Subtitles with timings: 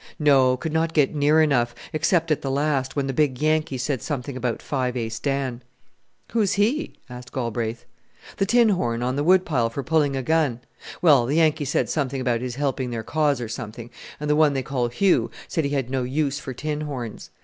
[0.17, 4.01] "No; could not get near enough, except at the last, when the big Yankee said
[4.01, 5.61] something about Five Ace Dan."
[6.31, 7.85] "Who's he?" asked Galbraith.
[8.37, 10.61] "The tin horn on the Wood pile for pulling a gun.
[11.03, 14.53] Well, the Yankee said something about his helping their cause or something; and the one
[14.53, 17.29] they call Hugh said he had no use for tin horns.